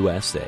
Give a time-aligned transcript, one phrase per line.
[0.00, 0.46] USA.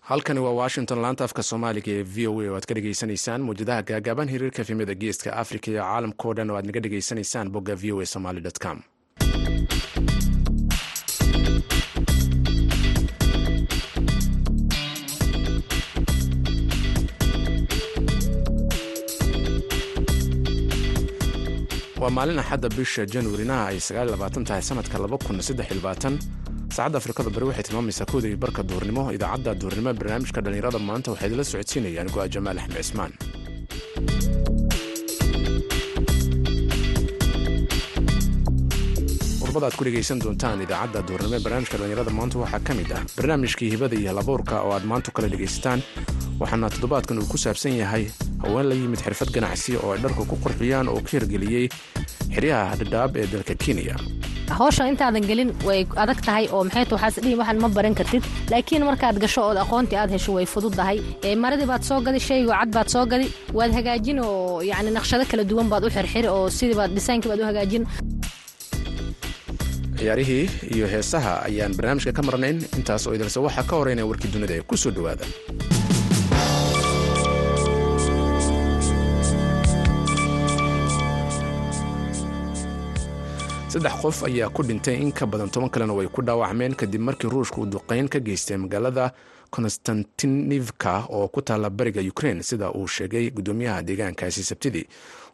[0.00, 3.82] halkani waa washington laanta afka soomaaliga ee v o a oo aad ka dhegaysanaysaan mawjadaha
[3.90, 8.00] gaagaaban hiriirka efemada geeska afrika iyo caalamkao dhan oo aad naga dhegaysanaysaan bogga v o
[8.00, 8.78] a somaly com
[22.04, 23.78] waa maalin axadda bisha januarinaha ay
[24.48, 24.96] tahay sanadka
[26.76, 31.26] saacadda afrikada bari waxay tilmaamaysaa kooda barka duurnimo idaacadda duurnimo ee barnaamijka dhallinyarada maanta waxaa
[31.28, 33.12] idinla socodsiinayaan go-a jamaal axmed cismaan.
[39.64, 43.70] Aad ku dhegaysan doontaan idaacadda duurnimo ee barnaamijka dhallinyarada maanta waxaa ka mid ah barnaamijkii
[43.72, 45.80] hibada iyo halabuurka oo aad maanta kala dhegaysataan
[46.40, 48.04] waxaana toddobaadkan uu ku saabsan yahay
[48.44, 51.66] haween la yimid xirfad ganacsi oo ay dharka ku qurxiyaan oo ka hirgeliyey
[52.36, 53.96] xeryaha dhadhaab ee dalka kenya.
[54.58, 58.22] Hawshan intaadan gelin way adag tahay oo maxay ta waxaas dhihi waxaan ma baran kartid
[58.52, 60.98] laakiin markaad gasho ood aqoontii aad hesho way fududdahay
[61.44, 63.26] maradii baad soo gadi shaygo cad baad soo gadi
[63.58, 67.40] waad hagaajin oo yacni naqshado kala duwan baad u xirxiri oo sidii baad dhisaynkii baad
[67.44, 67.84] u hagaajin.
[69.98, 70.44] Ciyaarihii
[70.76, 74.64] iyo heesaha ayaan barnaamijka ka marnayn intaas oo idilse waxaa ka horeynaya warkii dunida ee
[74.70, 75.24] ku soo dhowaada
[83.74, 87.28] saddex qof ayaa ku dhintay in ka badan toban kalena way ku dhaawacmeen kadib markii
[87.30, 89.10] ruushka uu duqeyn ka geystay magaalada
[89.54, 94.86] konstantinivka oo ku taalla bariga ukrein sida uu sheegay gudoomiyaha deegaankaasi sabtidii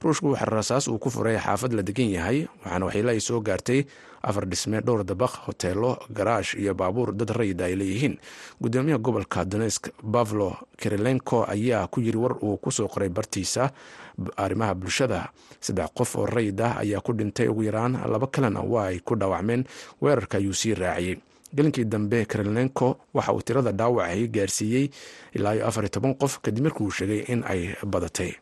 [0.02, 3.84] ruushku waxa rasaas uu ku furay xaafad la degan yahay waxaana waxyeelo ay soo gaartay
[4.22, 8.18] afar dhisme dhowr dabaq hoteelo garaash iyo baabuur dad rayida ay leeyihiin.
[8.60, 13.70] Gudoomiyaha gobolka donesk bavlo kirilenko ayaa ku yiri war uu ku soo qoray bartiisa
[14.36, 15.28] arrimaha bulshada.
[15.60, 19.16] Saddex qof oo rayid ah ayaa ku dhintay ugu yaraan laba kalena waa ay ku
[19.16, 19.64] dhaawacmeen
[20.00, 21.16] weerarka ayuu sii raaciyey
[21.54, 24.90] gelinkii dambe kirilenko waxa uu tirada dhaawacay gaarsiiyey
[25.34, 28.32] ilaa iyo afar iyo toban qof kadib markii uu sheegay in ay badatay.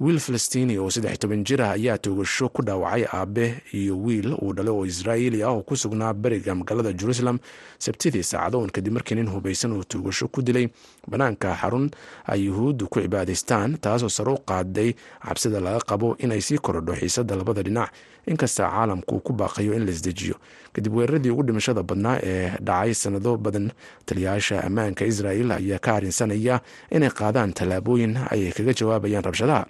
[0.00, 4.52] Wiil falastiini oo saddex toban jir ah ayaa toogasho ku dhaawacay aabe iyo wiil uu
[4.52, 7.38] dhalay oo israa'iili ah oo ku sugnaa beriga magaalada jerusalem
[7.78, 10.66] sabtidii saacadoon kadib markii nin hubaysan uu toogasho ku dilay.
[11.10, 11.90] Bannaanka xarun
[12.26, 17.36] ay yuhuuddu ku cibaadaystaan taasoo sare u qaaday cabsida laga qabo inay sii korodho xiisadda
[17.36, 17.90] labada dhinac
[18.30, 20.36] inkasta caalamku ku baaqayo in laisdejiyo
[20.74, 23.66] kadib weeraradii ugu dhimashada badnaa ee dhacay sanado badan
[24.08, 26.54] taliyayaasha ammaanka israa'el ayaa ka arrinsanaya
[26.96, 29.62] inay qaadaan tallaabooyin ay kaga jawaabayaan rabshadaha.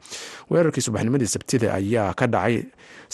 [0.51, 2.57] Weerarkii subaxnimadii sabtida ayaa ka dhacay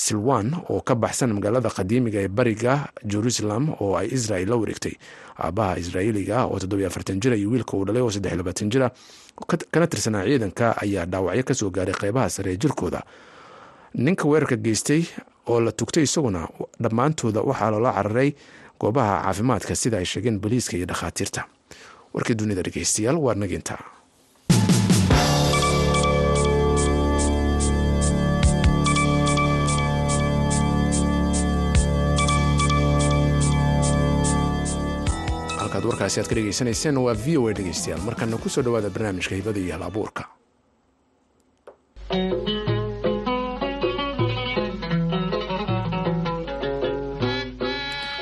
[0.04, 2.74] silwan oo ka baxsan magaalada qadiimiga ee bariga
[3.12, 4.94] jerusalem oo ay israel la wareegtay.
[5.44, 6.58] Aabaha israa'iiliga oo
[7.22, 8.10] jira iyo wiilka uu dhalay oo
[9.72, 13.00] kana tirsanaa ciidanka ayaa dhaawacyo ka soo gaaray qeybaha sare ee jirkooda
[13.94, 15.02] ninka weerarka geystay
[15.50, 16.48] oo la tugtay isaguna
[16.82, 18.30] dhammaantooda waxaa loola cararay
[18.80, 21.40] goobaha caafimaadka sida ay sheegeen boliiska iyo dhakhaatiirta.
[22.14, 23.74] Warkii dunida dhegeystayaal waa naginta
[35.60, 39.34] halkaad warkaasi aad ka dhegeysanayseen waa v o a dhegeystayaal markana ku soo dhowaada barnaamijka
[39.38, 39.84] hibada iyo hal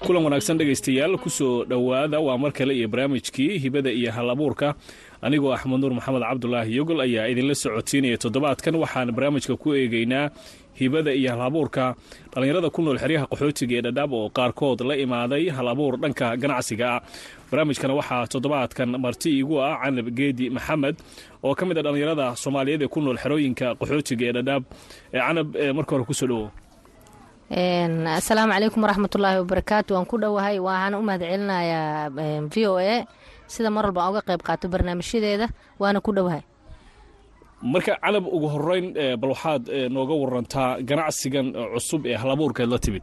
[0.08, 4.74] kulan wanaagsan dhegaystayaal ku soo dhowaada waa mar kale iyo barnaamijkii hibada iyo hal abuurka
[5.20, 8.72] anigoo axmed nuur maxamed cabdulaahi yogol ayaa idinla socodsiinaya toddobaadkan.
[8.80, 10.30] Waxaan barnaamijka ku eegaynaa
[10.80, 11.84] hibada iyo hal abuurka
[12.32, 16.88] dhallinyarada ku nool xeryaha qaxootiga ee dhadhaab oo qaarkood la imaaday hal abuur dhanka ganacsiga
[16.96, 17.00] ah.
[17.52, 20.96] Barnaamijkana waxaa toddobaadkan marti igu ah canab geedi maxamed
[21.44, 24.62] oo ka mid a dhallinyarada soomaaliyeed ee ku nool xerooyinka qaxootiga ee dhadhaab
[25.12, 26.48] canab marka hore ku soo dhowo
[27.50, 32.10] asalaamu calaykum waraxmatullaahi wabarakaatu waan ku dhowahay waxaan u mahad celinayaa
[32.52, 33.06] v o a.
[33.48, 35.48] Sida mar walba aan uga qayb qaato barnaamijyadeeda
[35.80, 36.42] waana ku dhowahay.
[37.62, 43.02] Marka canab ugu horeyn bal waxaad nooga warantaa ganacsigan cusub ee halabuurkeed la timid.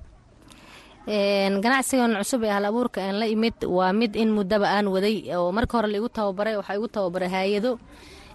[1.64, 5.52] Ganacsigan cusub ee hal abuurka aan la imid waa mid in muddaba aan waday oo
[5.52, 7.80] marka hore laigu tababaray waxaa igu tababaray haayado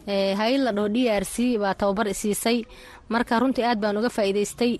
[0.08, 2.64] hay'ad la dhaho d r c baa tababar isiisay
[3.08, 4.72] marka runtii aad baan uga faa'iidaystay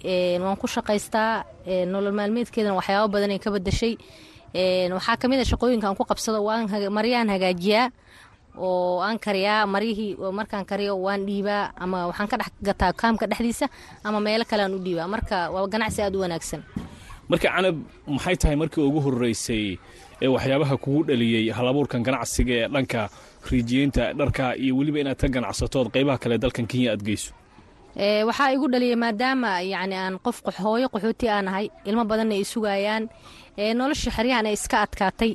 [0.43, 1.45] waan ku shaqaystaa
[1.93, 3.95] nolol maalmeedkeedana waxyaabo badanay ka badashay
[4.97, 6.39] waxaa ka mid a shaqooyinka aan ku qabsado
[6.91, 7.91] maryaan hagaajiyaa
[8.59, 13.67] oo aan kariyaa maryihii markaan kariyo waan dhiibaa ama waxaan ka dhex gataa kaamka dhexdiisa
[14.05, 15.07] ama meelo kale aan u dhiibaa.
[15.07, 16.61] Marka waa ganacsi aad u wanaagsan.
[17.31, 17.77] Marka canab
[18.11, 19.79] maxay tahay markii ugu horreysay
[20.23, 23.09] ee waxyaabaha kugu dhaliyey halabuurkan ganacsiga ee dhanka
[23.51, 27.33] riijiyeynta dharka iyo weliba inaad ka ganacsatood qaybaha kale dalkan kenya aad geyso.
[28.29, 33.09] Waxaa igu dhaliyay maadaama yani aan qof hooyo qaxooti aan ahay ilmo badanna ay sugayaan
[33.79, 35.33] nolosha xeryahan ay iska adkaatay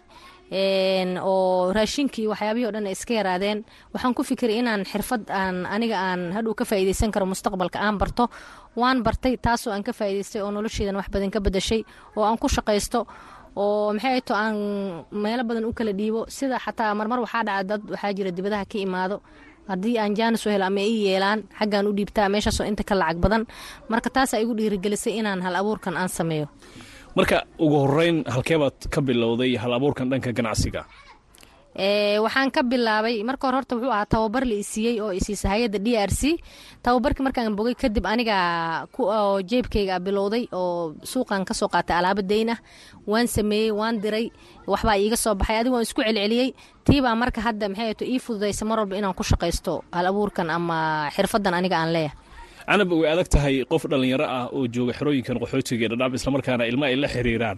[1.30, 3.66] oo raashinkii waxyaabihii o dhan ay iska yaraadeen.
[3.94, 8.30] Waxaan ku fikiray inaan xirfad aan aniga aan hadhow ka faa'iidaysan karo mustaqbalka aan barto.
[8.76, 11.82] Waan bartay taasoo aan ka faa'iidaystay oo nolosheedan wax badan ka bedashay
[12.16, 13.08] oo aan ku shaqaysto
[13.56, 14.56] oo maxay to aan
[15.24, 16.22] meelo badan u kala dhiibo.
[16.36, 19.18] Sida xataa marmar waxaa dhaca dad waxaa jira dibadaha ka imaado.
[19.70, 23.18] Haddii aan jaanis u helo ama ii yeelaan xaggaan u dhiibtaa meeshaasoo inta ka lacag
[23.24, 23.44] badan.
[23.90, 26.48] Marka taasaa igu dhiirigelisay inaan hal abuurkan aan sameeyo.
[27.18, 30.82] Marka ugu horeyn halkeebaad ka bilowday hal abuurkan dhanka ganacsiga
[31.76, 35.88] waxaan ka bilaabay marka hore horta wuxuu ahaa tababar la isiiyey oo isiisa hay'adda d
[36.00, 36.40] r c.
[36.84, 38.88] Tababarkii markaan bogay kadib aniga
[39.44, 42.60] jeebkayga bilowday oo suuqan ka soo qaatay alaabo dayn ah
[43.08, 44.32] waan sameeyey waan diray
[44.68, 46.56] waxbaa iiga soo baxay adigu waan isku celceliyey.
[46.86, 51.10] Tiibaa marka hadda maxay to ii fududaysa mar walba inaan ku shaqaysto hal abuurkan ama
[51.12, 52.16] xirfadan aniga aan leeyahay
[52.70, 56.96] canab way adag tahay qof dhallinyaro ah oo jooga xerooyinkan qaxootiga dhadhaab islamarkaana ilma ay
[57.04, 57.58] la xiriiraan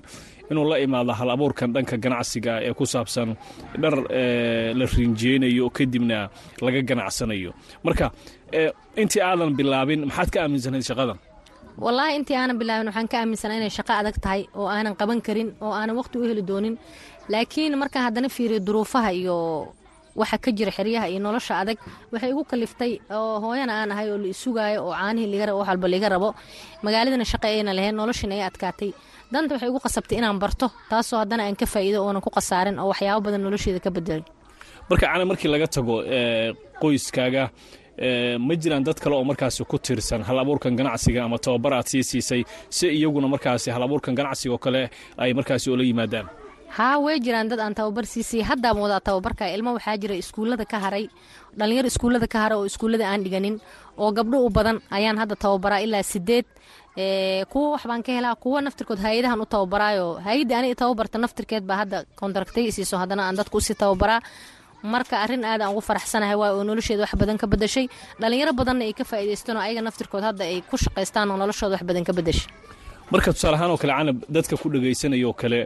[0.52, 3.30] inuu la imaado hal abuurkan dhanka ganacsiga ee ku saabsan
[3.84, 3.96] dhar
[4.80, 6.20] la riinjeynayo kadibna
[6.66, 7.52] laga ganacsanayo.
[7.86, 8.06] Marka
[9.02, 11.18] intii aadan bilaabin maxaad ka aaminsanayd shaqadan?
[11.84, 15.50] Wallaahi intii aanan bilaabin waxaan ka aaminsanaa inay shaqo adag tahay oo aanan qaban karin
[15.66, 16.76] oo aanan waqti u heli doonin.
[17.34, 19.38] Laakiin markaan haddana fiiriyo duruufaha iyo
[20.20, 21.78] waxa ka jira xeryaha iyo nolosha adag.
[22.12, 25.88] Waxay igu kaliftay oo hooyana aan ahay oo la isugaayo oo caanihii liga wax walba
[25.94, 26.30] liga rabo.
[26.86, 28.92] Magaaladana shaqa ayna lahayn noloshiina ay adkaatay.
[29.34, 32.88] Danta waxay igu qasabtay inaan barto taasoo haddana aan ka faa'iido oonan ku khasaarin oo
[32.92, 34.24] waxyaabo badan nolosheeda ka bedelay
[34.90, 35.96] marka cana markii laga tago
[36.82, 37.44] qoyskaaga
[38.48, 40.38] ma jiraan dad kale oo markaasi ku tiirsan hal
[40.80, 44.82] ganacsiga ama tababar aad sii siisay si iyaguna markaasi hal abuurkan ganacsiga oo kale
[45.18, 46.28] ay markaasi oola yimaadaan
[46.76, 48.42] haa way jiraan dad aan tababar siisay.
[48.44, 51.06] Haddaan wadaa tababarka ilmo waxaa jira iskuullada ka haray
[51.58, 53.56] dhallinyaro iskuullada ka haray oo iskuullada aan dhiganin
[53.98, 56.46] oo gabdho u badan ayaan hadda tababaraa ilaa sideed
[57.52, 60.08] kuwa wax baan ka helaa kuwa naftirkood hay'adahan u tababaraayo.
[60.28, 64.22] Hay'adda aniga tababarta naftirkeed baa hadda kontraktay siiso haddana aan dadka u sii tababaraa.
[64.84, 67.86] Marka arrin aad aan ugu faraxsanahay waay oo nolosheeda wax badan ka bedashay
[68.22, 71.84] dhallinyaro badanna ay ka faa'iidaystaan oo ayaga naftirkood hadda ay ku shaqaystaan oo noloshooda wax
[71.90, 72.46] badan ka bedashay
[73.12, 75.60] marka tusaaleahaan oo kale canab dadka ku dhegaysanayoo kale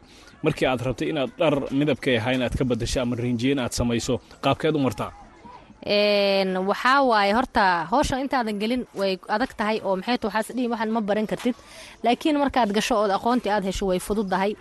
[0.46, 4.14] markii aad rabtay inaad dhar midabkay ahaa inaad ka badasho ama riinjiyen aad samayso
[4.46, 5.12] qaabkeed u martaa
[5.86, 10.92] waxaa waaye horta howshan intaadan gelin way adag tahay oo maxay ta waxaas dhihin waxaan
[10.92, 11.56] ma baran kartid.
[12.04, 14.54] Laakiin markaad gasho ood aqoontii aad hesho way fududdahay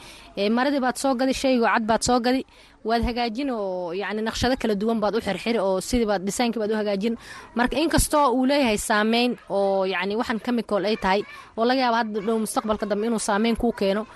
[0.56, 2.44] maradii baad soo gadi shaygo cad baad soo gadi.
[2.84, 6.72] Waad hagaajin oo yacni naqshado kala duwan baad u xirxiri oo sidii baad dhisaankii baad
[6.72, 7.14] u hagaajin.
[7.54, 11.20] Marka inkastoo uu leeyahay saameyn oo yacni waxan chemical ay tahay
[11.56, 14.06] oo laga yaaba hadda dhow mustaqbalka dambe inuu saameyn kuu keeno.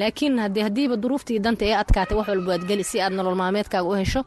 [0.00, 3.88] Laakiin haddii haddiiba duruuftii danta ee adkaatay wax walba waad geli si aad nolol maalmeedkaaga
[3.88, 4.24] u hesho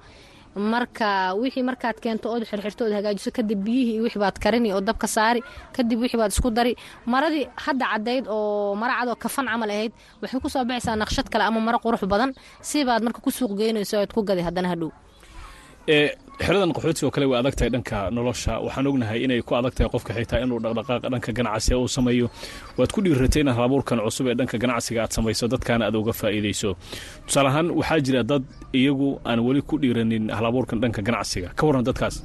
[0.60, 4.82] marka wixii markaad keento ood xirxirto ood hagaajiso kadib biyihii iyo wixii baad karini oo
[4.82, 5.42] dabka saari
[5.76, 6.76] kadib wixii baad isku dari.
[7.06, 9.92] Maradii hadda caddayd oo mara cad oo kafan camal ahayd
[10.22, 12.32] waxay ku soo baxaysaa naqshad kale ama maro qurux badan.
[12.62, 14.92] Si baad marka ku suuq geynayso oad ku gaday haddana hadhow
[16.45, 18.53] xeradan qaxootiga oo kale way adag tahay dhanka nolosha.
[18.65, 22.27] Waxaan ognahay inay ku adag tahay qofka xitaa inuu dhaqdhaqaaq dhanka ganacsiga uu sameeyo.
[22.77, 26.69] Waad ku dhiiratay inaad halabuurkan cusub ee dhanka ganacsiga aad samayso dadkaana aad uga faa'iidayso.
[27.27, 28.44] Tusaale ahaan waxaa jira dad
[28.80, 31.50] iyagu aan weli ku dhiiranin halabuurkan dhanka ganacsiga.
[31.58, 32.15] Ka warran dadkaas.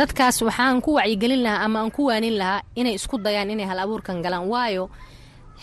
[0.00, 3.78] Dadkaas waxaan ku wacyigelin lahaa ama aan ku waanin lahaa inay isku dayaan inay hal
[3.84, 4.46] abuurkan galaan.
[4.52, 4.84] Waayo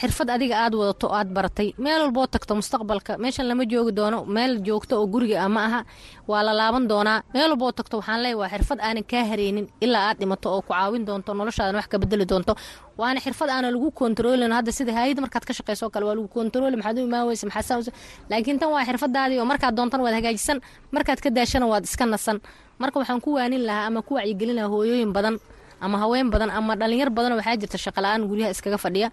[0.02, 1.74] xirfad adiga aad wadato aad baratay.
[1.84, 3.18] Meel walboo tagto mustaqbalka.
[3.24, 4.20] Meeshan lama joogi doono.
[4.36, 5.80] Meel joogto oo guriga ama aha
[6.28, 7.24] waa la laaban doonaa.
[7.34, 10.74] Meel walboo tagto waxaan leeya waa xirfad aanan kaa hareynin ilaa aad dhimato oo ku
[10.74, 12.54] caawin doonto noloshaadan wax ka bedeli doonto.
[12.98, 16.76] Waana xirfad aana lagu kontaroolin hadda sida haayad markaad ka shaqeyso kale waa lagu kontarooli
[16.78, 17.82] maxaad u imaan weysa maxaa
[18.30, 20.62] laakiin tan waa xirfadaadii oo markaad doontan waad hagaajisan.
[20.92, 22.38] Markaad ka daashana waad iska nasan.
[22.78, 25.40] Marka waxaan ku waanin lahaa ama ku wacyigelin lahaa hooyooyin badan
[25.82, 29.10] ama haween badan ama dhalinyar badan waxaa jirta shaqala-aan guryaha iskaga fadhiya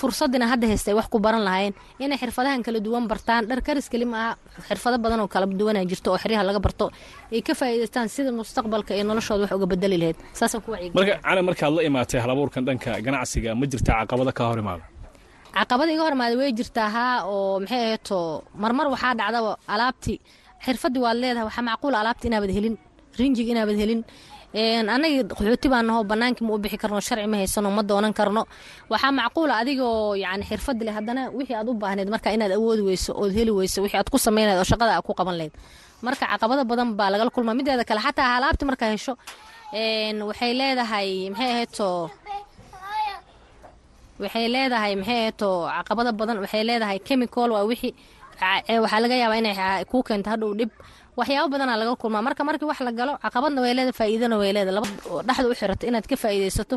[0.00, 4.06] fursadina hadda haystay wax ku baran lahaayeen inay xirfadahan kala duwan bartaan dhar karis keli
[4.12, 4.34] ma aha
[4.68, 6.86] xirfado badan oo kala duwana jirto oo xeryaha laga barto
[7.34, 10.18] ay ka faa'iidaystaan sida mustaqbalka ee noloshooda wax uga bedeli lahayd.
[10.38, 14.42] Saasaan ku wacyi marka cali markaad la imaatay halabuurkan dhanka ganacsiga ma jirtaa caqabada ka
[14.50, 14.84] hor imaada?
[15.58, 18.18] Caqabada iga hor imaada way jirtaa haa oo maxay aheeto
[18.62, 20.14] marmar waxaa dhacdaba alaabti.
[20.66, 22.74] Xirfadii waad leedahay waxaa macquula alaabti inaabad helin
[23.20, 24.00] rinjig inaabad helin
[24.54, 28.42] annaga qaxooti baan nahoo bannaankii ma u bixi karno sharci ma haysano ma doonan karno.
[28.90, 33.12] Waxaa macquula adigoo yani xirfad leh haddana wixii aad u baahneed marka inaad awoodi weyso
[33.22, 35.52] ood heli weyso wixii aad ku samaynayd oo shaqada aad ku qaban lahayd.
[36.02, 39.14] Marka caqabado badan baa lagala kulmaa mideeda kale xataa alaabti markaa hesho
[40.28, 41.88] waxay leedahay maxay ahaydto
[44.22, 47.92] waxay leedahay maxay eeto caqabada badan waxay leedahay chemical waa wixii
[48.84, 50.70] waxaa laga yaabaa inay kuu keento hadhow dhib
[51.18, 52.22] waxyaabo badanaa laga kulmaa.
[52.26, 54.88] Marka markii wax la galo caqabadna way leedahay faa'iidana way laba
[55.26, 56.76] dhexda u xirato inaad ka faa'iidaysato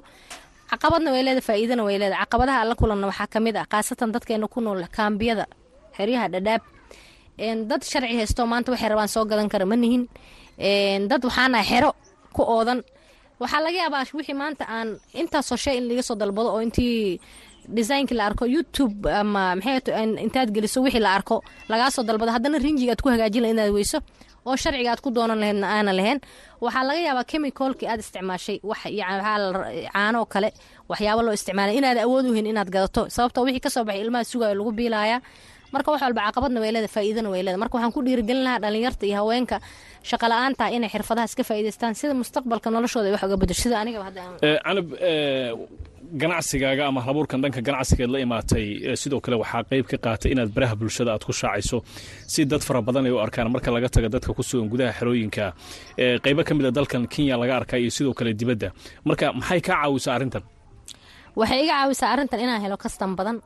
[0.71, 2.21] caqabadna way leedahay faa'iidana way leedahay.
[2.25, 5.45] Caqabadaha alla kulanna waxaa ka mid ah khaasatan dadkeena ku nool kaambiyada
[5.97, 6.61] xeryaha dhadhaab
[7.69, 10.03] dad sharci haysto maanta waxay rabaan soo gadan kara ma nihin.
[11.09, 11.91] Dad waxaana xero
[12.35, 12.79] ku oodan.
[13.41, 14.89] Waxaa laga yaabaa wixii maanta aan
[15.21, 17.19] intaasoo shay in laga dalbado oo intii
[17.77, 19.77] designkii la arko youtube ama maxay
[20.25, 21.35] intaad geliso wixii la arko
[21.69, 22.31] lagaa dalbado.
[22.35, 23.97] Haddana rinjiga ku hagaajin lahayd inaad weyso
[24.49, 26.19] oo sharciga aad ku doonan lahaydna aana lahayn
[26.65, 28.57] waxaa laga yaabaa chemicalkii aad isticmaashay
[29.93, 30.49] caanoo kale
[30.91, 33.01] waxyaabo loo isticmaalay inaad awood u hin inaad gadato.
[33.15, 35.17] Sababtoo wixii ka soo baxay ilmaha sugayo lagu biilaaya
[35.73, 37.61] marka wax walba caqabadna way leedahay faa'iidana way leedahay.
[37.63, 39.57] Marka waxaan ku dhiirigelin lahaa dhalinyarta iyo haweenka
[40.09, 44.05] shaqa la'aanta inay xirfadahaas ka faa'iidaystaan sida mustaqbalka noloshooda ay wax uga bedesho sida anigaba
[44.07, 44.21] hadda
[44.65, 44.87] canab
[46.21, 50.75] ganacsigaaga ama halabuurkan dhanka ganacsigeed la imaatay sidoo kale waxaa qayb ka qaatay inaad baraha
[50.79, 51.77] bulshada aad ku shaacayso.
[52.33, 55.45] Si dad fara badan ay u arkaan marka laga taga dadka ku sugan gudaha xerooyinka
[56.23, 58.69] qaybo ka mid a dalkan kenya laga arkaa iyo sidoo kale dibadda.
[59.07, 60.43] Marka maxay kaa caawisaa arrintan?
[61.35, 63.37] Waxay iga caawisaa arrintan inaan helo kastan badan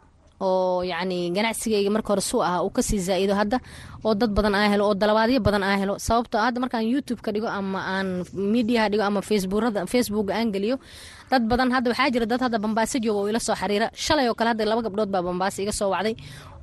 [0.48, 3.57] oo yacni ganacsigayga marka hore suu ah uu ka sii zaa'ido hadda
[4.05, 5.93] oo dad badan aan helo oo dalabaadyo badan aan helo.
[6.07, 8.07] Sababtoo hadda markaan youtube dhigo ama aan
[8.53, 9.86] mediaha dhigo ama facebookrada
[10.38, 10.75] aan geliyo
[11.31, 13.88] dad badan hadda waxaa jira dad hadda bambaaso jooga oo ila soo xiriira.
[14.05, 16.15] Shalay oo kale hadda laba gabdhood baa bambaaso iga soo wacday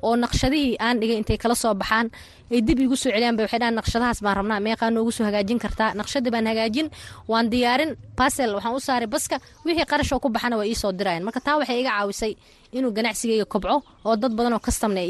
[0.02, 2.06] oo naqshadihii aan dhigay intay kala soo baxaan
[2.52, 5.58] ay dib igu soo celiyaan bay waxay dhahan naqshadahaas baan rabnaa meeqaa noogu soo hagaajin
[5.64, 5.90] kartaa.
[6.00, 6.86] Naqshadii baan hagaajin
[7.30, 10.92] waan diyaarin basel waxaan u saaray baska wixii qarash oo ku baxana waa ii soo
[10.98, 11.22] dirayaan.
[11.26, 12.32] Marka taa waxay iga caawisay
[12.76, 15.00] inuu ganacsigayga kobco oo dad badan oo kastamna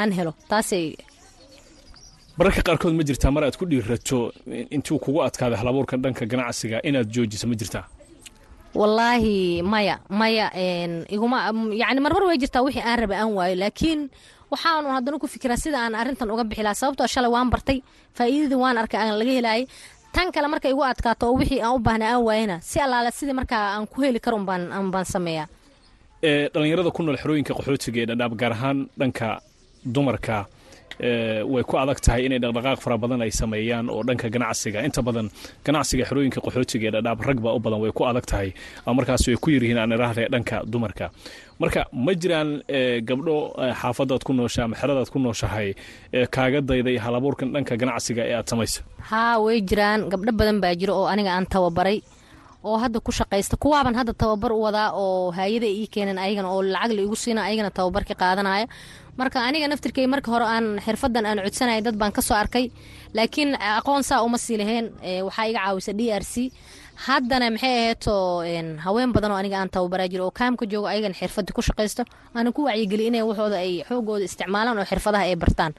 [0.00, 0.32] aan helo.
[0.50, 0.96] Taasay
[2.38, 4.32] mararka qaarkood ma jirtaa mar aad ku dhiirato
[4.76, 7.84] intuu kugu adkaada halabuurkan dhanka ganacsiga inaad joojiso ma jirtaa?
[8.74, 10.46] Wallaahi maya maya
[11.14, 11.48] iguma
[11.82, 13.54] yani marmar way jirtaa wixii aan raba aan waayo.
[13.56, 14.10] Laakiin
[14.52, 17.78] waxaanu haddana ku fikiraa sida aan arrintan uga bixi lahaa sababtoo shalay waan bartay
[18.16, 19.66] faa'iidadii waan arkay aan laga helaayay.
[20.12, 23.32] Tan kale markay igu adkaato oo wixii aan u baahnay aan waayana si allaale sidii
[23.40, 25.48] markaa aan ku heli karo umbaan baan sameeyaa
[26.54, 29.28] dhalinyarada ku nool xerooyinka qaxootiga ee dhadhaab gaar ahaan dhanka
[29.94, 30.38] dumarka
[31.52, 34.78] way ku adag tahay inay dhaqdhaqaaq fara badan ay sameeyaan oo dhanka ganacsiga.
[34.88, 35.26] Inta badan
[35.66, 38.48] ganacsiga xerooyinka qaxootiga ee dhadhaab ragba u badan way ku adag tahay
[38.98, 41.06] markaas way ku yaryihiin aan iraahda dhanka dumarka.
[41.62, 42.48] Marka ma jiraan
[43.08, 43.36] gabdho
[43.80, 44.76] xaafadaad ku noosha ama
[45.14, 45.68] ku nooshahay
[46.36, 48.80] kaaga dayday halabuurkan dhanka ganacsiga ee aad samaysa
[49.10, 50.00] haa way jiraan.
[50.12, 51.98] Gabdho badan baa jiro oo aniga aan tababaray
[52.68, 56.62] oo hadda ku shaqaysta kuwaaban hadda tababar u wadaa oo haayada ii keenan ayagana oo
[56.74, 58.66] lacag la igu siina ayagana tababarka qaadanaya.
[59.20, 62.64] Marka aniga naftirkay marka hore aan xirfadan aan codsanaya dad baan ka soo arkay.
[63.16, 64.86] Laakiin aqoon saa uma sii lahayn
[65.26, 66.52] waxaa iga caawisa d r c
[67.04, 68.14] haddana maxay aheeto
[68.84, 72.02] haween badan oo aniga aan tababaraa jiro oo kaamka joogo ayagana xirfadii ku shaqaysto
[72.34, 75.72] aana ku wacyigeli inay waxooda ay xoogooda isticmaalaan oo xirfadaha ay bartaan.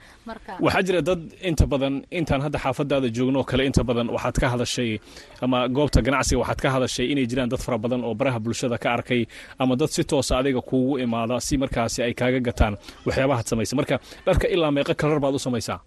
[0.62, 4.48] Waxaa jira dad inta badan intaan hadda xaafadaada joogno oo kale inta badan waxaad ka
[4.54, 5.00] hadashay
[5.42, 8.94] ama goobta ganacsiga waxaad ka hadashay inay jiraan dad fara badan oo baraha bulshada ka
[8.94, 9.26] arkay
[9.60, 13.74] ama dad si toosa adiga kuugu imaada si markaasi ay kaaga gataan waxyaabahaad samaysa.
[13.76, 13.96] Marka
[14.26, 15.80] dharka ilaa meeqa kalar baad u samaysaa?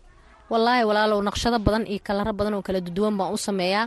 [0.51, 3.87] Wallaahi walaalow naqshado badan iyo kalaro badan oo kala duduwan baan u sameeyaa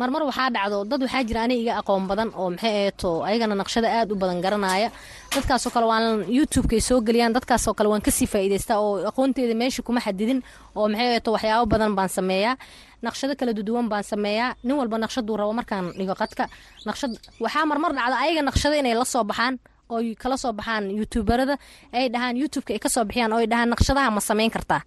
[0.00, 3.88] marmar waxaa dhacdo dad waxaa jira ani iga aqoon badan oo maxay eeto ayagana naqshada
[3.98, 4.88] aad u badan garanaya.
[5.34, 6.04] Dadkaasoo kale waan
[6.38, 10.40] youtubekay soo geliyaan dadkaasoo kale waan ka sii faa'iidaystaa oo aqoonteeda meesha kuma xadidin
[10.78, 12.56] oo maxay eeto waxyaabo badan baan sameeyaa.
[13.04, 14.54] Naqshado kala duduwan baan sameeyaa.
[14.64, 16.44] Nin walba naqshaduu rabo markaan dhigo qadka
[16.88, 17.12] naqshad
[17.44, 19.54] waxaa marmar dhacda ayaga naqshado inay la soo baxaan
[19.96, 21.54] oy kala soo baxaan youtuberada
[21.92, 24.82] ay dhahaan youtubeka ay ka soo bixiyaan oo ay dhahaan naqshadaha ma samayn kartaa?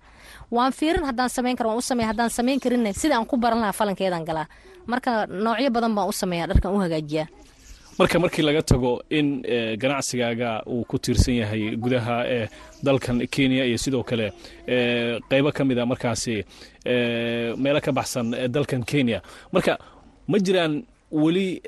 [0.52, 3.60] Waan fiirin haddaan samayn karo waan u sameeya haddaan samayn karinna sida aan ku baran
[3.64, 4.48] lahaa falankeedaan galaa.
[4.88, 7.28] Marka noocyo badan baan u sameeya dharkan u hagaajiyaa.
[8.00, 9.28] Marka markii laga tago in
[9.82, 12.48] ganacsigaaga uu ku tiirsan yahay gudaha ee
[12.84, 14.28] dalkan kenya iyo sidoo kale
[15.30, 16.44] qeybo ka mid a markaasi
[17.64, 19.22] meelo ka baxsan dalkan kenya.
[19.54, 19.78] Marka
[20.28, 21.62] ma jiraan weli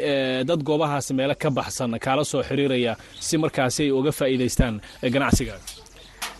[0.50, 4.82] dad goobahaas meelo ka baxsan kaala soo xiriiraya si markaasi ay uga faa'iidaystaan
[5.14, 5.62] ganacsigaaga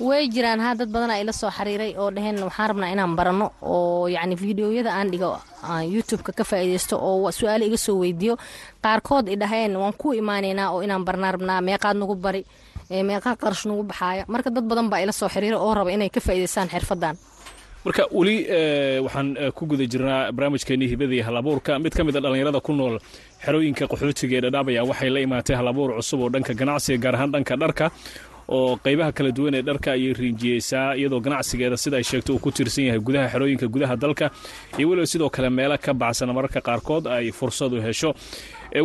[0.08, 4.08] way jiraan haa dad badanaa ila soo xiriiray oo dhaheen waxaan rabnaa inaan baranno oo
[4.16, 5.32] yacni fideoyada aan dhigo
[5.64, 8.36] aan youtubeka ka faa'iidaysto oo su'aalo iga soo weydiiyo
[8.84, 12.44] qaarkood i dhaheen waan ku imaanaynaa oo inaan barnaa rabnaa meeqaad nagu bari
[13.10, 14.24] meeqaa qarash nagu baxaaya.
[14.32, 17.16] Marka dad badan baa ila soo xiriiray oo raba inay ka faa'iidaystaan xirfadan
[17.88, 18.38] marka weli
[19.06, 21.80] waxaan ku guda jirnaa barnaamijkeenii hibadii halabuurka.
[21.80, 23.00] Mid ka mid a dhallinyarada ku nool
[23.46, 27.56] xerooyinka qaxootiga ee dhadhaabaya waxay la imaatay halabuur cusub oo dhanka ganacsiga gaar ahaan dhanka
[27.56, 27.92] dharka
[28.50, 32.52] oo qaybaha kala duwan ee dharka ayay riinjiyeysaa iyadoo ganacsigeeda sida ay sheegto uu ku
[32.52, 34.32] tiirsan yahay gudaha xerooyinka gudaha dalka
[34.78, 38.14] iyo weliba sidoo kale meelo ka baxsan mararka qaarkood ay fursadu hesho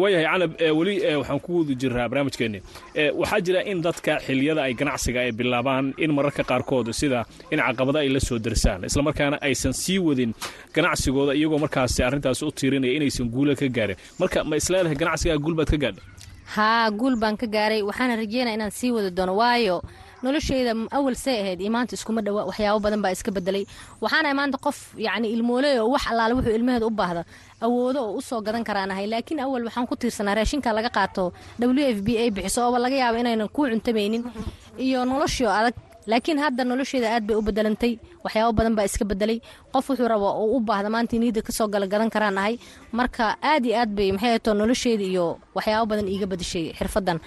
[0.02, 2.60] waayahay canab weli waxaan ku wadi jiraa barnaamijkeenni
[3.20, 7.98] waxaa jira in dadka xiliyada ay ganacsiga ay bilaabaan in mararka qaarkood sida in caqabado
[7.98, 10.32] ay la soo darsaan islamarkaana aysan sii wadin
[10.74, 13.96] ganacsigooda iyagoo markaasi arrintaas u tiirinaya inaysan guula ka gaarin.
[14.18, 16.04] Marka ma isleedahay ganacsigaa guul baad ka gaadhay?
[16.56, 19.36] Haa guul baan ka gaaray waxaana rajeynaya inaan sii wadi doono.
[19.36, 19.82] Waayo
[20.24, 23.64] nolosheyda awal say ahayd iyo maanta iskuma dhawa waxyaabo badan baa iska bedelay
[24.04, 27.22] waxaana maanta qof yacni ilmooley oo wax allaale wuxuu ilmaheeda u baahda
[27.64, 31.24] awoodo oo u soo gadan karaanahay laakiin awal waxaan ku tiirsanaa raashinka laga qaato
[31.58, 34.22] w f b ay bixiso ooba laga yaabo inaynan kuu cuntamaynin
[34.86, 35.74] iyo noloshii oo adag.
[36.10, 37.92] Laakiin hadda nolosheeda aad bay u bedelantay
[38.24, 39.38] waxyaabo badan baa iska bedelay
[39.74, 42.54] qof wuxuu raba oo u baahda maanta niida ka soo galagadan karaan ahay.
[42.98, 47.18] Marka aad iyo aad bay maxay ato nolosheeda iyo waxyaabo badan iiga badashay xirfadan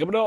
[0.00, 0.22] gabdho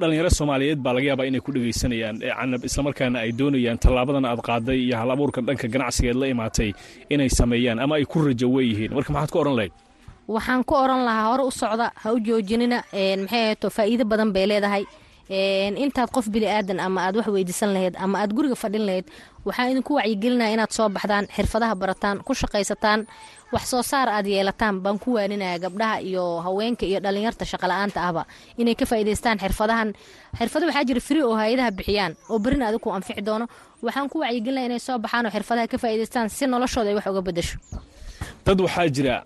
[0.00, 4.78] dhalinyaro soomaaliyeed baa laga yaabaa inay ku dhegaysanayaan canab islamarkaana ay doonayaan tallaabadan aad qaaday
[4.86, 6.70] iyo hal abuurkan dhanka ganacsigeed la imaatay
[7.14, 9.72] inay sameeyaan ama ay ku rajo weeyihiin marka maxaad ku odhan lahayd?
[10.34, 12.78] Waxaan ku odhan lahaa hore u socda ha u joojinina
[13.22, 14.84] maxay ahato faa'iido badan bay leedahay.
[15.84, 19.06] Intaad qof bili aadan ama aad wax weydiisan lahayd ama aad guriga fadhin lahayd
[19.46, 23.00] waxaan idinku wacyigelinaya inaad soo baxdaan xirfadaha barataan ku shaqaysataan
[23.52, 28.22] wax soo saar aad yeelataan baan ku waaninaya gabdhaha iyo haweenka iyo dhallinyarta shaqala-aanta ahba.
[28.58, 29.94] Inay ka faa'iidaystaan xirfadahan.
[30.38, 33.46] Xirfado waxaa jira fri oo hay'adaha bixiyaan oo berina adigu anfici doono.
[33.82, 37.22] Waxaan ku wacyigelinaya inay soo baxaan oo xirfadaha ka faa'iidaystaan si noloshooda ay wax uga
[37.22, 37.58] bedasho
[38.46, 39.16] dad waxaa jira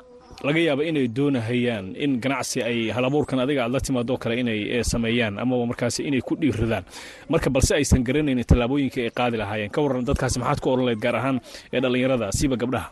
[0.44, 5.36] laga yaaba inay doonahayaan in ganacsi ay halabuurkan adiga aad la timaadoo kale inay sameeyaan
[5.38, 6.84] amaba markaasi inay ku dhiiradaan
[7.28, 11.00] marka balse aysan garanaynin tallaabooyinka ay qaadi lahaayeen ka warran dadkaasi maxaad ku odhan lahayd
[11.04, 11.36] gaar ahaan
[11.72, 12.88] ee dhallinyarada siiba gabdhaha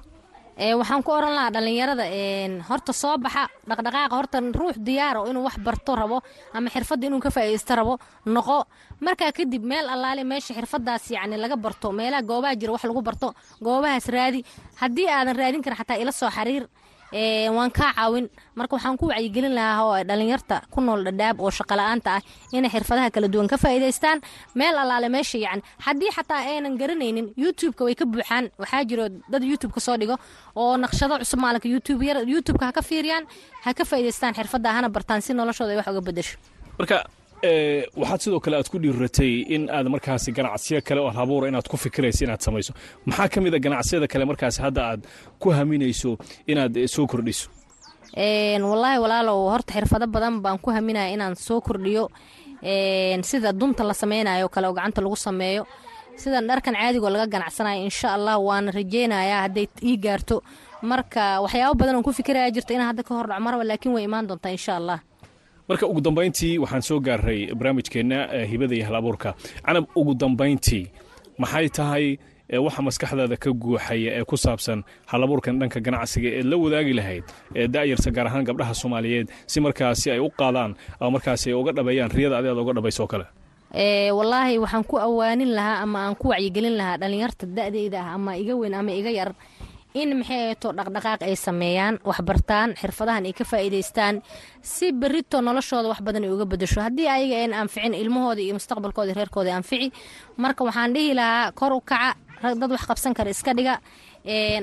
[0.59, 2.05] waxaan ku oran lahaa dhallinyarada
[2.69, 6.19] horta soo baxa dhaqdhaqaaqa horta ruux diyaaro inuu wax barto rabo
[6.53, 8.67] ama xirfadda inuu ka faa'iidaysto rabo noqo.
[9.00, 13.35] Markaa kadib meel allaale meesha xirfadaas yacni laga barto meelaha goobaha jira wax lagu barto
[13.62, 14.43] goobahaas raadi.
[14.81, 16.67] Haddii aadan raadin karin xataa ila soo xariir
[17.12, 18.29] waan kaa caawin.
[18.55, 22.23] Marka waxaan ku wacyigelin lahaa oo dhalinyarta ku nool dhadhaab oo shaqala-aanta ah
[22.53, 24.21] inay xirfadaha kala duwan ka faa'iidaystaan.
[24.55, 25.62] Meel allaale meesha yacni.
[25.87, 28.50] Haddii xataa aynan garanaynin youtubeka way ka buuxaan.
[28.59, 30.16] Waxaa jiro dad youtubeka soo dhigo
[30.57, 33.25] oo naqshado cusub maalinka youtube yar youtubeka ha ka fiiriyaan
[33.64, 36.37] ha ka faa'iidaystaan xirfadda hana bartaan si noloshooda ay wax uga bedasho
[36.79, 37.07] marka
[37.42, 41.77] waxaad sidoo kale aad ku dhiiratay in aad markaasi ganacsiyo kale oo habuura inaad ku
[41.77, 42.72] fikirayso inaad samayso.
[43.07, 45.01] Maxaa ka mid a ganacsiyada kale markaasi hadda aad
[45.38, 47.48] ku haminayso inaad soo kordhiso?
[48.16, 52.09] Wallaahi walaalow horta xirfado badan baan ku haminaya inaan soo kordhiyo.
[53.22, 55.66] Sida dunta la sameynayo kale oo gacanta lagu sameeyo.
[56.16, 60.42] Sida dharkan caadigoo laga ganacsanayo insha allah waana rajeynayaa hadday ii gaarto.
[60.83, 64.05] Marka waxyaabo badan oon ku fikiraya jirta inaan hadda ka hor dhac maraba laakiin way
[64.05, 64.98] imaan doontaa insha allah
[65.68, 68.18] marka ugu dambayntii waxaan soo gaaray barnaamijkeenna
[68.50, 69.35] hibada iyo hal abuurka.
[69.66, 70.87] Canab ugu dambayntii
[71.38, 72.18] maxay tahay
[72.66, 77.24] waxa maskaxdaada ka guuxaya ee ku saabsan hal abuurkan dhanka ganacsiga eed la wadaagi lahayd
[77.54, 81.72] ee da'yarta gaar ahaan gabdhaha soomaaliyeed si markaasi ay u qaadaan ama markaasi ay uga
[81.76, 83.26] dhabeeyaan riyada adi aad uga dhabayso kale?
[84.18, 88.57] Wallaahi waxaan ku awaanin lahaa ama aan ku wacyigelin lahaa dhallinyarta da'deyda ah ama iga
[88.57, 89.31] weyn ama iga yar
[89.94, 94.20] in maxay ato dhaqdhaqaaq ay sameeyaan waxbartaan xirfadahan ay ka faa'iidaystaan
[94.62, 99.12] si berito noloshooda wax badan ay uga bedasho haddii ayaga aan anficin ilmahooda iyo mustaqbalkooda
[99.18, 99.88] reerkooda anfici
[100.37, 102.14] marka waxaan dhihi lahaa kor u kaca
[102.61, 103.74] dad wax qabsan kara iska dhiga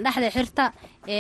[0.04, 0.66] dhexda xirta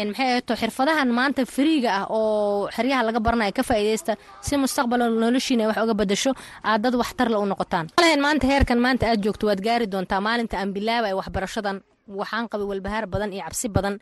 [0.10, 4.14] maxay ato xirfadahan maanta fariiga ah oo xeryaha laga baranaya ka faa'iidaysta
[4.46, 6.32] si mustaqbal noloshiina wax uga bedasho
[6.64, 7.86] aad dad waxtarle u noqotaan.
[8.26, 13.06] Maanta heerkan maanta aad joogto waad gaari doontaa maalinta aan bilaabaya waxbarashadan waxaan qabay walbahaar
[13.14, 13.96] badan iyo cabsi badan.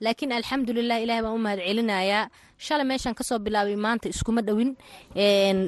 [0.00, 2.30] Laakiin alxamdulilah ilahay baan u mahad celinayaa
[2.66, 4.70] shalay meeshaan ka soo bilaabay maanta iskuma dhowin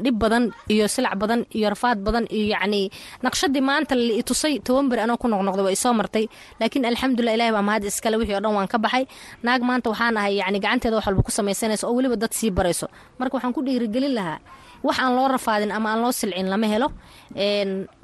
[0.04, 2.86] dhib badan iyo silac badan iyo rafaad badan iyo yacnii
[3.24, 3.94] naqshadii maanta
[4.28, 6.24] tusay toban beri anoo ku noqnoqday waa isoo martay.
[6.60, 9.04] Laakiin alxamdulilah ilahay baa mahad iskale wixii o dhan waan ka baxay.
[9.46, 12.86] Naag maanta waxaan ahay yacni gacanteeda wax walba ku samaysanaysa oo weliba dad sii barayso.
[13.18, 14.38] Marka waxaan ku dhiirigelin lahaa
[14.86, 16.88] wax aan loo rafaadin ama aan loo silcin lama helo.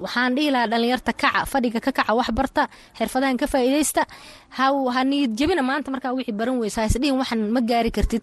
[0.04, 2.62] Waxaan dhihi lahaa dhallinyarta kaca fadhiga ka kaca wax barta
[2.98, 4.02] xirfadahan ka faa'iidaysta.
[4.56, 4.64] Ha
[5.04, 5.36] niyad
[5.68, 8.22] maanta markaa wixii baran weysa haisdhihin waxan ma gaari kartid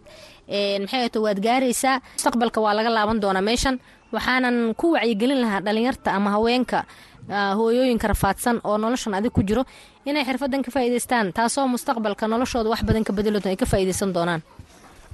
[0.82, 2.00] maxay ato waad gaaraysaa?
[2.18, 3.80] Mustaqbalka waa laga laaban doonaa meeshan.
[4.14, 6.84] Waxaanan ku wacyigelin lahaa dhallinyarta ama haweenka
[7.58, 9.64] hooyooyinka rafaadsan oo noloshan adig ku jiro
[10.06, 14.42] inay xirfadan ka faa'iidaystaan taasoo mustaqbalka noloshooda wax badan ka bedelo ay ka faa'iidaysan doonaan.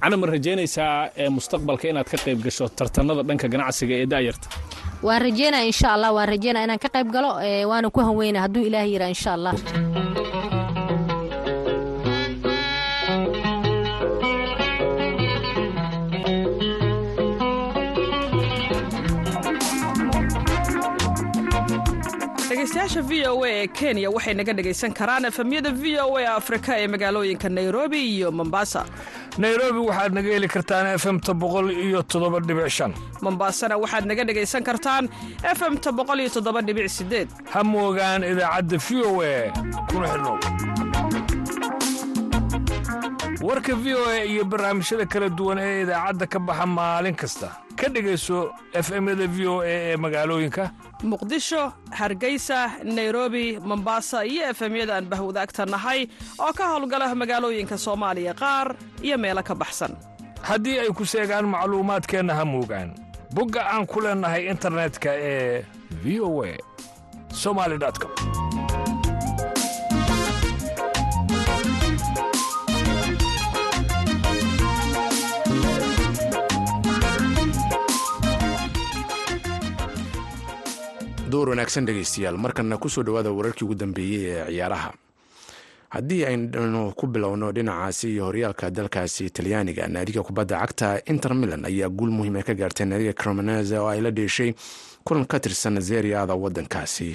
[0.02, 4.46] Cana ma rajaynaysaa mustaqbalka inaad ka qayb gasho tartanada dhanka ganacsiga ee da'yarta
[5.02, 6.10] waan rajeynaya insha allah.
[6.16, 7.30] Waan rajeynaya inaan ka qayb galo
[7.70, 9.54] waana ku hanweyna hadduu ilaah yiraa insha allah
[22.62, 26.78] dhegaystayaasha v o a ee kenya waxay naga dhegaysan karaan efemyada v o a afrika
[26.78, 28.86] ee magaalooyinka nairobi iyo mombasa.
[29.38, 32.92] Nairobi waxaad naga heli kartaan efemta boqol iyo toddoba dhibic shan.
[33.20, 35.08] Mombasana waxaad naga dhegaysan kartaan
[35.52, 39.50] efemta boqol iyo toddoba dhibic sideed ha moogaan idaacadda v o a.
[39.90, 40.36] Kuna xidhnow
[43.42, 47.48] warka v o a iyo barnaamijyada kala duwan ee idaacadda ka baxa maalin kasta
[47.82, 48.38] ka dhegayso
[48.78, 50.70] efemyada v o a ee magaalooyinka.
[51.02, 56.06] Muqdisho hargeysa nairobi mombasa iyo efemyada aan bahwadaagta nahay
[56.38, 59.92] oo ka howlgala magaalooyinka soomaaliya qaar iyo meelo ka baxsan.
[60.42, 62.94] Haddii ay ku seegaan macluumaadkeenna ha moogaan.
[63.34, 65.64] Bogga aan ku leennahay internetka ee
[66.04, 66.54] v o a
[67.32, 68.10] somali com
[81.32, 82.36] door wanaagsan dhegaystayaal.
[82.44, 84.90] Markanna ku soo dhowaada wararkii ugu dambeeyey ee ciyaaraha.
[85.94, 91.88] Haddii aynu ku bilowno dhinacaasi iyo horyaalka dalkaasi talyaaniga naadiga kubadda cagta inter milan ayaa
[91.88, 94.54] guul muhiima ka gaartay naadiga cromanese oo ay la dheeshay
[95.04, 97.10] kulan ka tirsan zeriada wadankaasi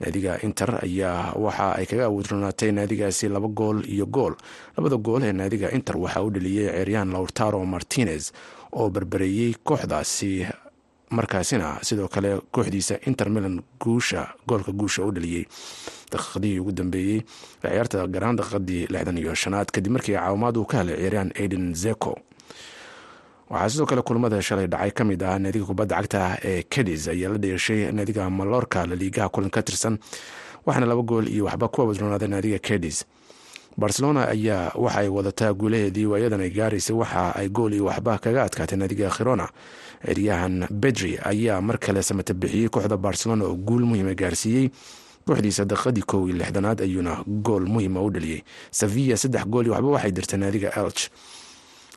[0.00, 4.34] naadiga inter ayaa waxa ay kaga awuudronaatay naadigaasi laba gool iyo gool.
[4.76, 8.32] Labada gool ee naadiga inter waxaa u dheliyey ceeryahan lautaro martinez
[8.72, 10.46] oo barbareeyey kooxdaasi
[11.10, 15.44] markaasina sidoo kale kooxdiisa inter milan guusha goolka guusha u dhaliyey
[16.12, 17.20] daqiiqadihii ugu dambeeyey
[17.62, 22.18] ciyaarta garaan daqiiqadii lixdan iyo shanaad kadib markii caawimaad uu ka helay ciyaaryahan aiden zeko
[23.50, 27.32] waxaa sidoo kale kulamada shalay dhacay ka mid ah naadiga kubadda cagta ee kedis ayaa
[27.32, 29.98] la dheeshay naadiga malorka laliigaha kulan ka tirsan
[30.66, 33.04] waxaana laba gool iyo waxba ku abadroonaaday naadiga kedis
[33.76, 38.42] barcelona ayaa waxa ay wadataa guulaheedii waayadan ay gaaraysay waxa ay gool iyo waxba kaga
[38.44, 39.48] adkaatay naadiga khirona
[40.06, 44.70] ceryahan bedri ayaa mar kale samata bixiyey kooxda barcelona oo guul muhiima gaarsiiyey.
[45.26, 48.42] Kooxdiisa daqiiqadii kow iyo lixdanaad ayuuna gool muhiima u dhaliyey.
[48.70, 51.08] Sevilla saddex gool iyo waxba waxay dirtay naadiga elch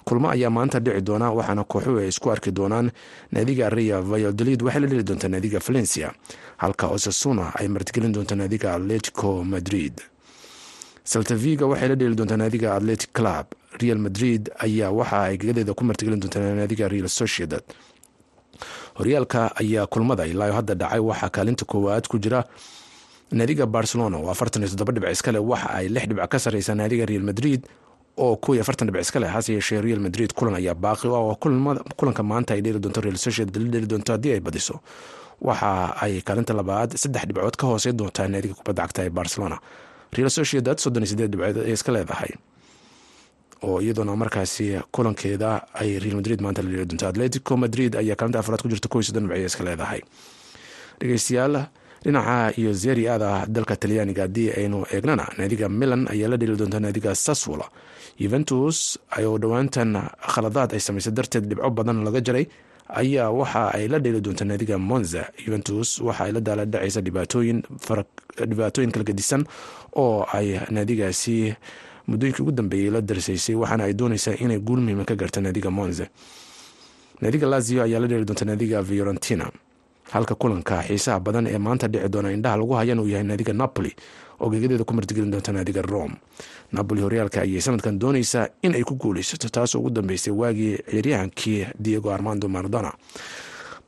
[0.08, 2.92] kulmo ayaa maanta dhici doona waxaana kooxuhu ay isku arki doonaan
[3.32, 6.12] naadiga ria vayodolid waxay la dheli doontaa naadiga valencia
[6.58, 9.94] halka osasuna ay martigelin doonta naadiga atletico madrid
[11.12, 13.46] saltaviga waxay la dheeli doontaa naadiga atletic club.
[13.82, 17.63] Real madrid ayaa waxa ay gagadeeda ku martigelin doontaa naadiga real sociedad.
[19.00, 22.43] Horyaalka ayaa kulmada ilaa hadda dhacay waxaa kaalinta koowaad ku jira
[23.32, 24.17] naadiga barcelona.
[24.17, 27.62] Oo afartan iyo toddoba dhibc iskale waxa ay lix dhibc ka sareysaa naadiga real madrid
[28.17, 29.28] oo kow iyo afartan dhibc iskale.
[29.28, 31.36] Hase yeeshee real madrid kulan ayaa baaqi oo
[31.98, 34.76] kulanka maanta ay dheeli doonto real sociedad la dheeli doonto haddii ay badiso.
[35.41, 39.58] Waxa ay kaalinta labaad saddex dhibcood ka hoosey doontaa naadiga kubadda cagta ee barcelona
[40.15, 42.32] real sociedad soddon iyo sideed dhibcood ay iska leedahay.
[43.65, 48.62] Oo iyadoona markaasi kulankeeda ay real madrid maanta la doonto atletico madrid ayaa kaalinta afraad
[48.62, 50.02] ku jirta kow soddon dhibcood ay iska leedahay.
[51.00, 51.56] Dhegeystayaal
[52.04, 56.80] dhinaca iyo zeri ada dalka talyaaniga haddii aynu eegnana naadiga milan ayaa la dheli doontaa
[56.80, 57.65] naadiga saswola
[58.22, 58.78] yuventus
[59.17, 59.91] oo dhowaantan
[60.34, 62.46] khaladaad ay samaysay darteed dhibco badan laga jaray
[62.89, 68.91] ayaa waxa ay la dheeli doontaa naadiga monza yuventus waxa ay la daala dhacaysa dhibaatooyin
[68.91, 69.45] kala gedisan
[69.95, 71.56] oo ay naadigaasi
[72.08, 76.08] muddooyinkii ugu dambeeyey la darsaysay waxaana ay doonaysaa inay guul muhiima ka garta naadiga monza.
[77.21, 79.52] Naadiga lazio ayaa la dheeli doontaa naadiga fiorentina.
[80.12, 83.95] Halka kulanka xiisaha badan ee maanta dhici doona indhaha lagu hayan uu yahay naadiga napoli
[84.39, 86.15] oo gegadeeda ku martigelin doonta naadiga rome
[86.71, 92.12] napoli horyaalka ayay sanadkan doonaysaa in ay ku guuleysato taasoo ugu dambeysay waagii ciyaaryahankii diego
[92.12, 92.91] armando maradona.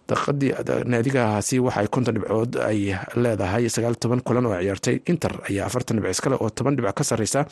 [0.09, 0.51] Daqiiqadii
[0.91, 6.09] naadigahaasi waxaay konton dhibcood ay leedahay sagaal toban kulan oo ciyaartay inter ayaa afartan dhibc
[6.15, 7.45] iskale oo toban dhibc ka sareysa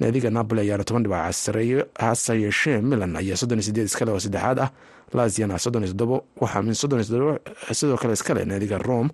[0.00, 4.58] naadiga napoli ayaana toban dhibc sareeyo hase yeeshee milan ayaa soddon sideed iskale oo saddexaad
[4.58, 4.70] ah.
[5.14, 9.10] Laziana soddon iyo toddobo waxaa soddon sidoo kale iskale naadiga rome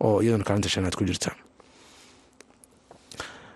[0.00, 1.30] oo iyaduna kaalinta shanaad ku jirta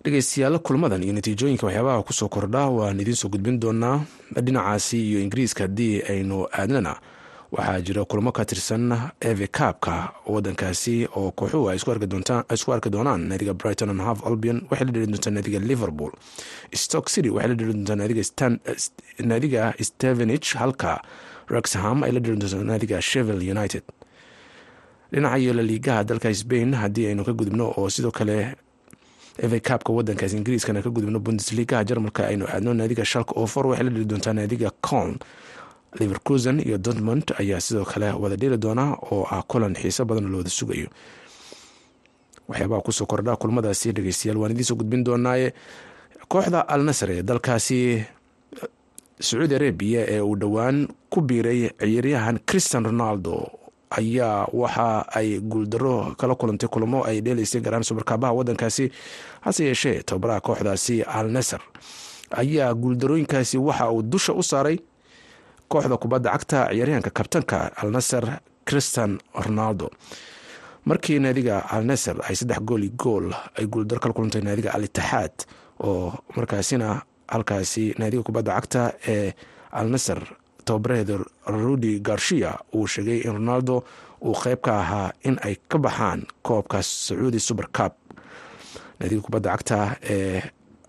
[0.05, 4.01] dhegeystayaal kulmadan iyo natiijooyinka waxyaabaha ku soo kordha waan idiin soo gudbin doonaa
[4.45, 6.93] dhinacaasi iyo ingiriiska haddii aynu aadnana
[7.53, 8.85] waxaa jira kulmo ka tirsan
[9.21, 14.87] eve kaabka wadankaasi oo kooxuhu ay isku arki doonaan naadiga brighton and half albion waxay
[14.87, 16.13] la dheli doontaa naadiga liverpool.
[16.75, 17.97] Stoke city waxay la dheli doontaa
[19.29, 21.03] naadiga stevenage halka
[21.49, 23.83] rexham ay la dheli doontaa naadiga shevel united.
[25.13, 28.55] Dhinaca iyo laliigaha dalka spain haddii aynu ka gudubno oo sidoo kale
[29.45, 33.91] eve kaabka wadankaas ingiriiskana ka gudubno bundesligaha jarmalka aynu aadno naadiga shalka ofor waxay la
[33.91, 35.17] dheli doontaa naadiga coln
[36.01, 40.31] liverkusen iyo dortmund ayaa sidoo kale wada dheli doona oo ah kulan xiiso badan oo
[40.33, 40.89] lawada sugayo.
[42.49, 45.53] Waxyaabaha ku soo kordha kulmadaasi dhegeystayaal waan idiin soo gudbin doonaaye.
[46.29, 48.05] Kooxda al nasr ee dalkaasi
[49.21, 53.51] sacuudi arabiya ee uu dhowaan ku biiray ciyaaryahan christian ronaldo
[53.91, 58.91] ayaa waxa ay guuldaro kala kulantay kulamo ay dheelaysay garaan subarkaabaha wadankaasi
[59.41, 61.61] hase yeeshee tababaraha kooxdaasi al nasar
[62.31, 64.79] ayaa guuldarooyinkaasi waxa uu dusha u saaray
[65.69, 69.91] kooxda kubadda cagta ciyaaryahanka kabtanka al nasar christian ronaldo.
[70.85, 73.27] Markii naadiga al nasar ay saddex gool iyo gool
[73.59, 75.35] ay guuldaro kala kulantay naadiga al itixaad
[75.83, 79.33] oo markaasina halkaasi naadiga kubadda cagta ee
[79.73, 80.21] al nasar
[80.71, 81.17] tababaraheeda
[81.65, 83.77] rudi garshia uu sheegay in ronaldo
[84.29, 87.93] uu qeyb ka ahaa in ay ka baxaan koobka sacuudi super cup.
[89.01, 89.79] Naadiga kubadda cagta
[90.15, 90.43] ee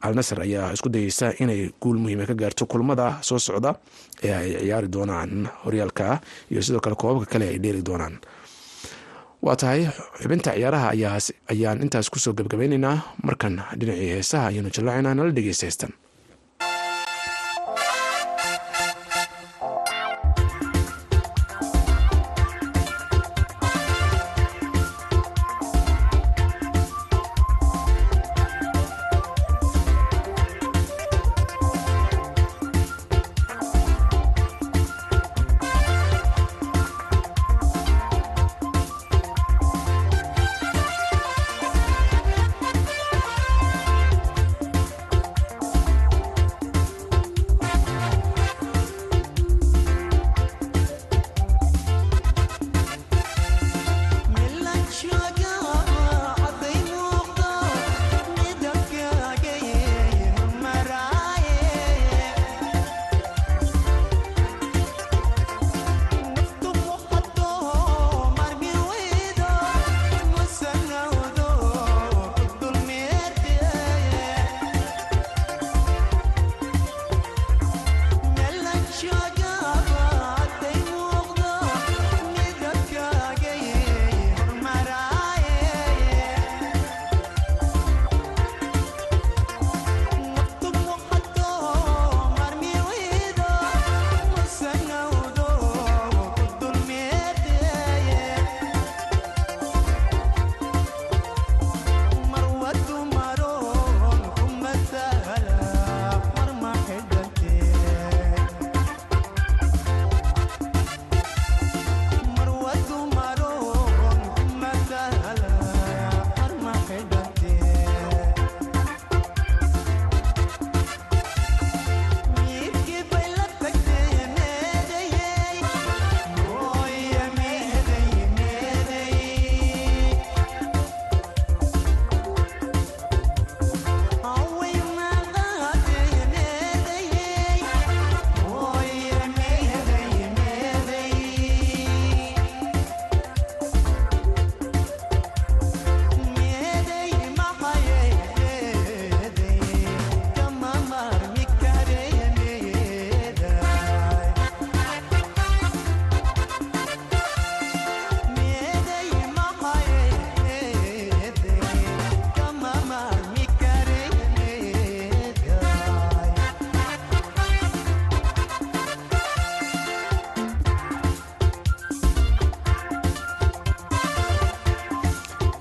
[0.06, 3.72] al nasar ayaa isku dayeysa inay guul muhiima ka gaarto kulmada soo socda
[4.26, 5.32] ee ay ciyaari doonaan
[5.64, 6.08] horyaalka
[6.52, 8.16] iyo sidoo kale koobabka kale ay dheeli doonaan.
[9.46, 9.82] Waa tahay
[10.22, 10.88] xubinta ciyaaraha
[11.54, 12.96] ayaan intaas ku soo gebgabaynaynaa
[13.28, 15.92] markan dhinacii heesaha ayaanu jallaacinaa nala dhegeysta heystan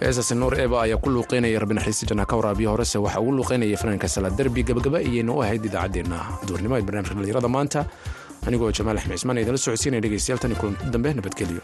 [0.01, 2.99] heesaasi nuur eeba ayaa ku luuqeynaya rabbi naxariista janaa ka waraabiya horese.
[3.05, 7.49] Waxaa ugu luuqeynaya fanaanka salaad derbi gabagaba iyayna u ahayd idaacaddeenna duurnimo ee barnamijka dhalinyarada
[7.57, 7.81] maanta.
[8.47, 11.11] Anigoo jamaal axmed cismaan idinla socodsiinaya dhegeystayaal tan iyo kulanti dambe.
[11.19, 11.63] Nabadgelyo